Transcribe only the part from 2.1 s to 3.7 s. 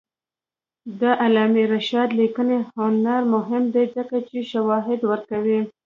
لیکنی هنر مهم